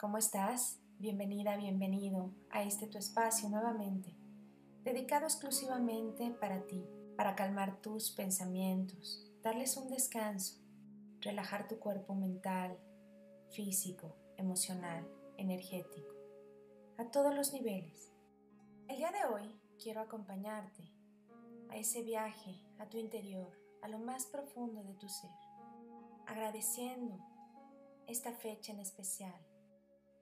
¿cómo 0.00 0.16
estás? 0.16 0.80
Bienvenida, 0.98 1.58
bienvenido 1.58 2.30
a 2.48 2.62
este 2.62 2.86
tu 2.86 2.96
espacio 2.96 3.50
nuevamente, 3.50 4.16
dedicado 4.82 5.26
exclusivamente 5.26 6.30
para 6.40 6.66
ti, 6.66 6.82
para 7.18 7.36
calmar 7.36 7.82
tus 7.82 8.10
pensamientos, 8.10 9.30
darles 9.42 9.76
un 9.76 9.90
descanso, 9.90 10.58
relajar 11.20 11.68
tu 11.68 11.78
cuerpo 11.78 12.14
mental, 12.14 12.78
físico, 13.50 14.16
emocional, 14.38 15.06
energético, 15.36 16.14
a 16.96 17.10
todos 17.10 17.34
los 17.34 17.52
niveles. 17.52 18.10
El 18.88 18.96
día 18.96 19.10
de 19.10 19.26
hoy 19.30 19.60
quiero 19.82 20.00
acompañarte 20.00 20.94
a 21.68 21.76
ese 21.76 22.02
viaje 22.02 22.64
a 22.78 22.88
tu 22.88 22.96
interior, 22.96 23.52
a 23.82 23.88
lo 23.88 23.98
más 23.98 24.24
profundo 24.24 24.82
de 24.82 24.94
tu 24.94 25.10
ser, 25.10 25.30
agradeciendo 26.26 27.18
esta 28.06 28.32
fecha 28.32 28.72
en 28.72 28.80
especial, 28.80 29.38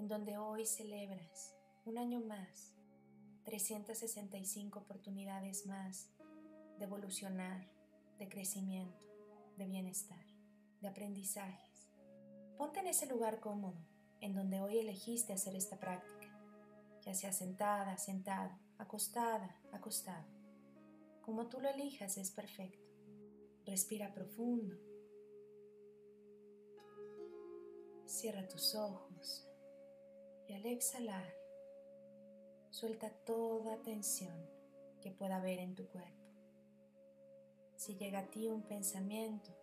en 0.00 0.08
donde 0.08 0.38
hoy 0.38 0.64
celebras 0.64 1.54
un 1.84 1.98
año 1.98 2.20
más, 2.20 2.72
365 3.44 4.78
oportunidades 4.78 5.66
más 5.66 6.08
de 6.78 6.86
evolucionar, 6.86 7.68
de 8.18 8.26
crecimiento, 8.26 9.04
de 9.58 9.66
bienestar, 9.66 10.24
de 10.80 10.88
aprendizajes. 10.88 11.90
Ponte 12.56 12.80
en 12.80 12.86
ese 12.86 13.04
lugar 13.08 13.40
cómodo, 13.40 13.76
en 14.22 14.34
donde 14.34 14.62
hoy 14.62 14.78
elegiste 14.78 15.34
hacer 15.34 15.54
esta 15.54 15.78
práctica, 15.78 16.34
ya 17.02 17.12
sea 17.12 17.32
sentada, 17.32 17.98
sentado, 17.98 18.58
acostada, 18.78 19.60
acostado. 19.70 20.26
Como 21.20 21.46
tú 21.50 21.60
lo 21.60 21.68
elijas 21.68 22.16
es 22.16 22.30
perfecto. 22.30 22.88
Respira 23.66 24.14
profundo 24.14 24.78
Cierra 28.06 28.48
tus 28.48 28.74
ojos 28.74 29.49
y 30.50 30.52
al 30.52 30.66
exhalar, 30.66 31.32
suelta 32.70 33.08
toda 33.24 33.80
tensión 33.82 34.34
que 35.00 35.12
pueda 35.12 35.36
haber 35.36 35.60
en 35.60 35.76
tu 35.76 35.86
cuerpo. 35.86 36.26
Si 37.76 37.94
llega 37.94 38.18
a 38.18 38.30
ti 38.30 38.48
un 38.48 38.64
pensamiento, 38.64 39.56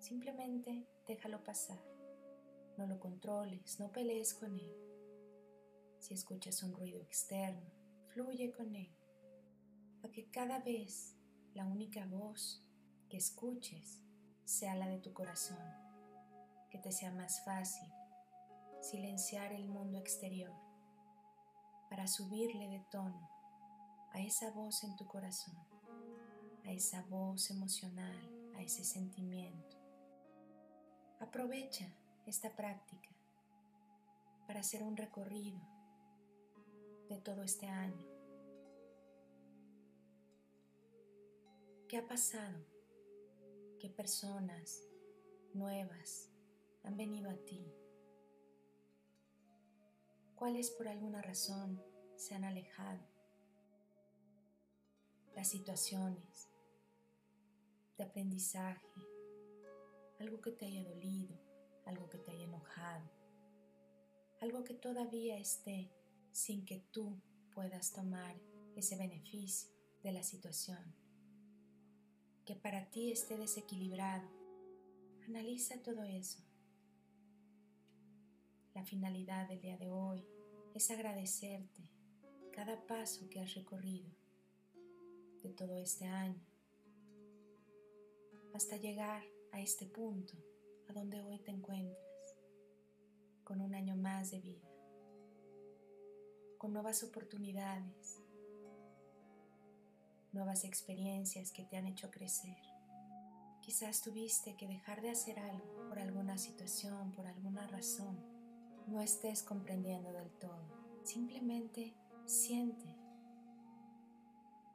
simplemente 0.00 0.88
déjalo 1.06 1.44
pasar. 1.44 1.78
No 2.76 2.88
lo 2.88 2.98
controles, 2.98 3.78
no 3.78 3.92
pelees 3.92 4.34
con 4.34 4.58
él. 4.58 4.76
Si 6.00 6.14
escuchas 6.14 6.60
un 6.64 6.74
ruido 6.74 7.00
externo, 7.00 7.70
fluye 8.08 8.50
con 8.50 8.74
él. 8.74 8.92
A 10.02 10.08
que 10.08 10.28
cada 10.32 10.58
vez 10.58 11.14
la 11.54 11.66
única 11.66 12.04
voz 12.04 12.66
que 13.08 13.16
escuches 13.16 14.02
sea 14.44 14.74
la 14.74 14.88
de 14.88 14.98
tu 14.98 15.12
corazón 15.12 15.62
que 16.68 16.78
te 16.78 16.90
sea 16.90 17.12
más 17.12 17.44
fácil 17.44 17.88
silenciar 18.80 19.52
el 19.52 19.68
mundo 19.68 19.98
exterior 19.98 20.52
para 21.88 22.06
subirle 22.06 22.68
de 22.68 22.80
tono 22.90 23.28
a 24.12 24.20
esa 24.20 24.50
voz 24.50 24.82
en 24.84 24.96
tu 24.96 25.06
corazón, 25.06 25.56
a 26.64 26.72
esa 26.72 27.02
voz 27.02 27.50
emocional, 27.50 28.52
a 28.56 28.62
ese 28.62 28.84
sentimiento. 28.84 29.76
Aprovecha 31.20 31.86
esta 32.26 32.54
práctica 32.54 33.10
para 34.46 34.60
hacer 34.60 34.82
un 34.82 34.96
recorrido 34.96 35.60
de 37.08 37.18
todo 37.18 37.42
este 37.42 37.68
año. 37.68 38.06
¿Qué 41.88 41.98
ha 41.98 42.06
pasado? 42.06 42.64
¿Qué 43.78 43.88
personas 43.88 44.82
nuevas 45.52 46.30
han 46.82 46.96
venido 46.96 47.30
a 47.30 47.36
ti? 47.36 47.72
¿Cuáles 50.36 50.70
por 50.70 50.86
alguna 50.86 51.22
razón 51.22 51.82
se 52.14 52.34
han 52.34 52.44
alejado? 52.44 53.00
Las 55.34 55.48
situaciones 55.48 56.50
de 57.96 58.04
aprendizaje, 58.04 58.86
algo 60.20 60.42
que 60.42 60.52
te 60.52 60.66
haya 60.66 60.84
dolido, 60.84 61.34
algo 61.86 62.10
que 62.10 62.18
te 62.18 62.32
haya 62.32 62.44
enojado, 62.44 63.10
algo 64.42 64.62
que 64.62 64.74
todavía 64.74 65.38
esté 65.38 65.90
sin 66.32 66.66
que 66.66 66.80
tú 66.90 67.18
puedas 67.54 67.94
tomar 67.94 68.36
ese 68.74 68.96
beneficio 68.96 69.70
de 70.02 70.12
la 70.12 70.22
situación, 70.22 70.94
que 72.44 72.56
para 72.56 72.90
ti 72.90 73.10
esté 73.10 73.38
desequilibrado. 73.38 74.28
Analiza 75.24 75.82
todo 75.82 76.02
eso 76.02 76.45
la 78.76 78.84
finalidad 78.84 79.48
del 79.48 79.58
día 79.62 79.78
de 79.78 79.90
hoy 79.90 80.22
es 80.74 80.90
agradecerte 80.90 81.90
cada 82.52 82.86
paso 82.86 83.26
que 83.30 83.40
has 83.40 83.54
recorrido 83.54 84.10
de 85.42 85.48
todo 85.48 85.78
este 85.78 86.04
año 86.04 86.44
hasta 88.52 88.76
llegar 88.76 89.22
a 89.52 89.62
este 89.62 89.86
punto 89.86 90.34
a 90.90 90.92
donde 90.92 91.22
hoy 91.22 91.38
te 91.38 91.52
encuentras, 91.52 92.36
con 93.44 93.62
un 93.62 93.74
año 93.74 93.96
más 93.96 94.30
de 94.30 94.40
vida, 94.40 94.68
con 96.58 96.74
nuevas 96.74 97.02
oportunidades, 97.02 98.20
nuevas 100.32 100.64
experiencias 100.64 101.50
que 101.50 101.64
te 101.64 101.78
han 101.78 101.86
hecho 101.86 102.10
crecer. 102.10 102.58
Quizás 103.62 104.02
tuviste 104.02 104.54
que 104.54 104.68
dejar 104.68 105.00
de 105.00 105.12
hacer 105.12 105.38
algo 105.38 105.88
por 105.88 105.98
alguna 105.98 106.36
situación, 106.36 107.12
por 107.12 107.26
alguna 107.26 107.66
razón 107.68 108.35
no 108.86 109.00
estés 109.00 109.42
comprendiendo 109.42 110.12
del 110.12 110.30
todo. 110.38 110.76
Simplemente 111.02 111.94
siente, 112.24 112.96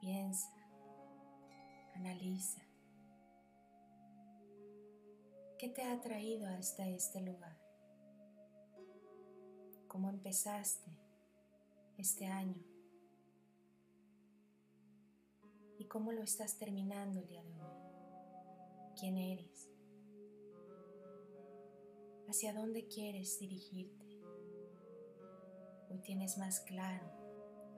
piensa, 0.00 0.52
analiza. 1.94 2.62
¿Qué 5.58 5.68
te 5.68 5.82
ha 5.82 6.00
traído 6.00 6.46
hasta 6.46 6.86
este 6.88 7.20
lugar? 7.20 7.58
¿Cómo 9.88 10.08
empezaste 10.08 10.90
este 11.96 12.26
año? 12.26 12.62
¿Y 15.78 15.86
cómo 15.86 16.12
lo 16.12 16.22
estás 16.22 16.58
terminando 16.58 17.18
el 17.20 17.26
día 17.26 17.42
de 17.42 17.60
hoy? 17.60 17.78
¿Quién 18.98 19.16
eres? 19.16 19.68
Hacia 22.28 22.52
dónde 22.52 22.86
quieres 22.88 23.38
dirigirte. 23.38 24.20
Hoy 25.88 25.98
tienes 26.00 26.36
más 26.36 26.60
claro 26.60 27.10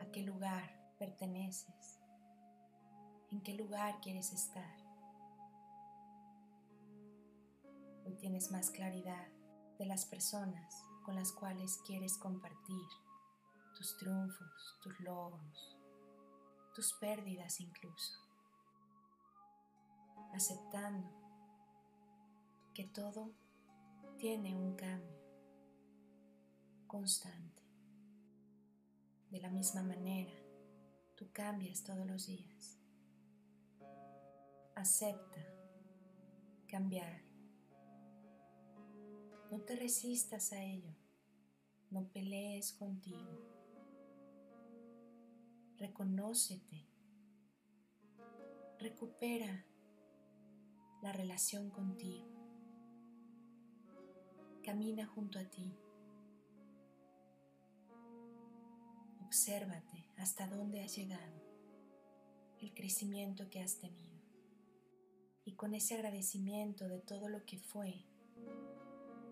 a 0.00 0.10
qué 0.10 0.22
lugar 0.22 0.92
perteneces, 0.98 2.00
en 3.30 3.40
qué 3.42 3.54
lugar 3.54 4.00
quieres 4.00 4.32
estar. 4.32 4.76
Hoy 8.04 8.14
tienes 8.16 8.50
más 8.50 8.70
claridad 8.70 9.28
de 9.78 9.86
las 9.86 10.04
personas 10.04 10.82
con 11.04 11.14
las 11.14 11.32
cuales 11.32 11.78
quieres 11.86 12.18
compartir 12.18 12.86
tus 13.76 13.96
triunfos, 13.98 14.78
tus 14.82 14.98
logros, 15.00 15.78
tus 16.74 16.92
pérdidas 16.94 17.60
incluso. 17.60 18.18
Aceptando 20.32 21.08
que 22.74 22.84
todo 22.86 23.32
tiene 24.20 24.54
un 24.54 24.76
cambio 24.76 25.18
constante. 26.86 27.62
De 29.30 29.40
la 29.40 29.48
misma 29.48 29.82
manera, 29.82 30.34
tú 31.16 31.30
cambias 31.32 31.82
todos 31.82 32.06
los 32.06 32.26
días. 32.26 32.78
Acepta 34.74 35.40
cambiar. 36.68 37.22
No 39.50 39.62
te 39.62 39.74
resistas 39.76 40.52
a 40.52 40.62
ello. 40.62 40.94
No 41.88 42.06
pelees 42.12 42.74
contigo. 42.74 43.40
Reconócete. 45.78 46.86
Recupera 48.78 49.64
la 51.00 51.12
relación 51.12 51.70
contigo 51.70 52.39
camina 54.60 55.06
junto 55.06 55.38
a 55.38 55.44
ti. 55.44 55.74
Obsérvate 59.24 60.06
hasta 60.16 60.46
dónde 60.46 60.82
has 60.82 60.96
llegado, 60.96 61.40
el 62.60 62.74
crecimiento 62.74 63.48
que 63.48 63.60
has 63.60 63.78
tenido. 63.78 64.20
Y 65.44 65.54
con 65.54 65.74
ese 65.74 65.94
agradecimiento 65.94 66.88
de 66.88 67.00
todo 67.00 67.28
lo 67.28 67.44
que 67.44 67.58
fue 67.58 68.04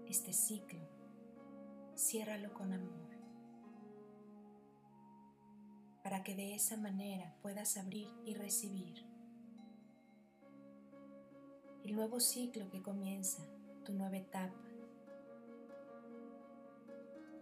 este 0.06 0.32
ciclo, 0.32 0.80
ciérralo 1.96 2.54
con 2.54 2.72
amor, 2.72 3.08
para 6.02 6.22
que 6.22 6.34
de 6.34 6.54
esa 6.54 6.76
manera 6.76 7.36
puedas 7.42 7.76
abrir 7.76 8.08
y 8.25 8.34
recibir 8.34 9.04
el 11.84 11.94
nuevo 11.94 12.20
ciclo 12.20 12.69
que 12.70 12.82
comienza, 12.82 13.42
tu 13.84 13.94
nueva 13.94 14.19
etapa, 14.19 14.67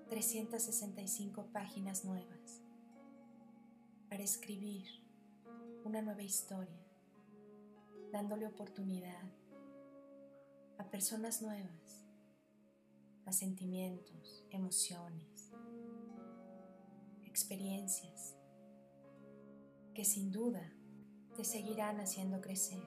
365 0.08 1.46
páginas 1.52 2.04
nuevas 2.04 2.62
para 4.08 4.22
escribir 4.22 4.86
una 5.84 6.00
nueva 6.00 6.22
historia, 6.22 6.86
dándole 8.12 8.46
oportunidad 8.46 9.24
a 10.78 10.84
personas 10.90 11.42
nuevas, 11.42 12.06
a 13.24 13.32
sentimientos, 13.32 14.46
emociones, 14.50 15.50
experiencias 17.24 18.36
que 19.92 20.04
sin 20.04 20.30
duda 20.30 20.72
te 21.34 21.42
seguirán 21.42 21.98
haciendo 21.98 22.40
crecer. 22.40 22.86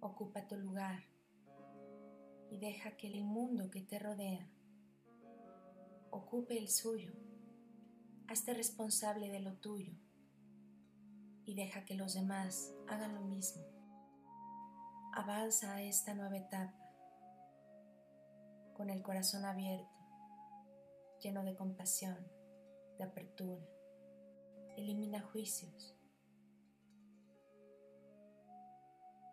Ocupa 0.00 0.46
tu 0.46 0.56
lugar 0.56 1.02
y 2.50 2.58
deja 2.58 2.98
que 2.98 3.06
el 3.06 3.24
mundo 3.24 3.70
que 3.70 3.80
te 3.80 3.98
rodea 3.98 4.46
ocupe 6.10 6.58
el 6.58 6.68
suyo. 6.68 7.12
Hazte 8.28 8.54
responsable 8.54 9.28
de 9.28 9.40
lo 9.40 9.54
tuyo 9.54 9.92
y 11.44 11.54
deja 11.54 11.84
que 11.84 11.94
los 11.94 12.14
demás 12.14 12.72
hagan 12.88 13.14
lo 13.14 13.22
mismo. 13.22 13.62
Avanza 15.14 15.74
a 15.74 15.82
esta 15.82 16.14
nueva 16.14 16.36
etapa 16.36 16.78
con 18.74 18.88
el 18.88 19.02
corazón 19.02 19.44
abierto, 19.44 19.90
lleno 21.20 21.44
de 21.44 21.54
compasión, 21.54 22.16
de 22.98 23.04
apertura. 23.04 23.66
Elimina 24.76 25.20
juicios. 25.20 25.96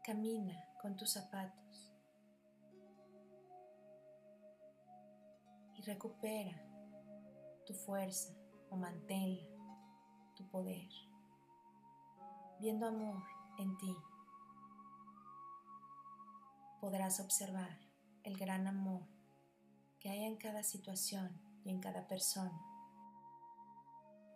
Camina 0.04 0.68
con 0.82 0.98
tus 0.98 1.12
zapatos 1.12 1.94
y 5.76 5.82
recupera 5.84 6.67
tu 7.68 7.74
fuerza 7.74 8.34
o 8.70 8.78
manténla, 8.78 9.44
tu 10.36 10.48
poder, 10.50 10.90
viendo 12.62 12.88
amor 12.88 13.22
en 13.60 13.78
ti. 13.78 13.94
Podrás 16.80 17.20
observar 17.20 17.78
el 18.24 18.38
gran 18.38 18.68
amor 18.68 19.06
que 20.00 20.10
hay 20.10 20.24
en 20.24 20.38
cada 20.38 20.64
situación 20.64 21.38
y 21.66 21.70
en 21.70 21.82
cada 21.82 22.08
persona 22.08 22.58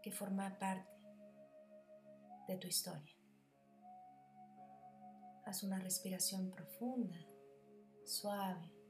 que 0.04 0.12
forma 0.12 0.57
parte 0.60 0.92
de 2.50 2.57
tu 2.57 2.68
historia. 2.68 3.16
Haz 5.45 5.63
una 5.63 5.80
respiración 5.80 6.51
profunda, 6.51 7.18
suave, 8.04 8.81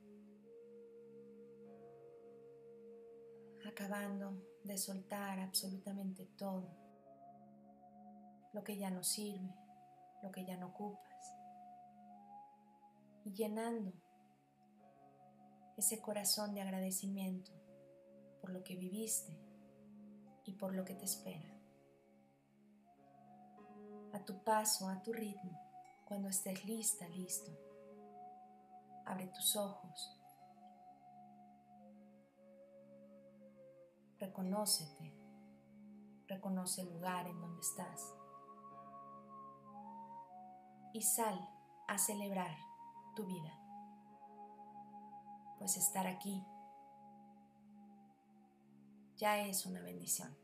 acabando 3.71 4.41
de 4.63 4.77
soltar 4.77 5.39
absolutamente 5.39 6.25
todo, 6.37 6.69
lo 8.53 8.63
que 8.63 8.77
ya 8.77 8.91
no 8.91 9.03
sirve, 9.03 9.53
lo 10.21 10.31
que 10.31 10.45
ya 10.45 10.57
no 10.57 10.67
ocupas, 10.67 11.35
y 13.23 13.33
llenando 13.33 13.93
ese 15.77 16.01
corazón 16.01 16.53
de 16.53 16.61
agradecimiento 16.61 17.51
por 18.41 18.51
lo 18.51 18.63
que 18.63 18.75
viviste 18.75 19.37
y 20.43 20.53
por 20.53 20.73
lo 20.73 20.83
que 20.83 20.95
te 20.95 21.05
espera. 21.05 21.49
A 24.13 24.25
tu 24.25 24.43
paso, 24.43 24.89
a 24.89 25.01
tu 25.01 25.13
ritmo, 25.13 25.59
cuando 26.05 26.27
estés 26.27 26.65
lista, 26.65 27.07
listo, 27.07 27.51
abre 29.05 29.27
tus 29.27 29.55
ojos 29.55 30.20
Reconócete. 34.21 35.11
Reconoce 36.27 36.81
el 36.81 36.93
lugar 36.93 37.25
en 37.25 37.41
donde 37.41 37.59
estás. 37.59 38.13
Y 40.93 41.01
sal 41.01 41.49
a 41.87 41.97
celebrar 41.97 42.55
tu 43.15 43.25
vida. 43.25 43.51
Pues 45.57 45.75
estar 45.75 46.05
aquí 46.05 46.45
ya 49.17 49.39
es 49.39 49.65
una 49.65 49.81
bendición. 49.81 50.37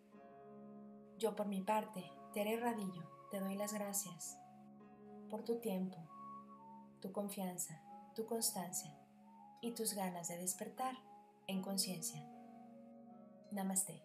Yo 1.19 1.35
por 1.35 1.47
mi 1.47 1.61
parte, 1.61 2.03
Tere 2.33 2.59
Radillo, 2.59 3.11
te 3.29 3.39
doy 3.39 3.55
las 3.55 3.73
gracias 3.73 4.39
por 5.29 5.43
tu 5.43 5.59
tiempo, 5.59 5.97
tu 6.99 7.11
confianza, 7.11 7.79
tu 8.15 8.25
constancia 8.25 8.97
y 9.61 9.73
tus 9.75 9.93
ganas 9.93 10.29
de 10.29 10.37
despertar 10.37 10.95
en 11.45 11.61
conciencia. 11.61 12.36
Namaste. 13.51 14.01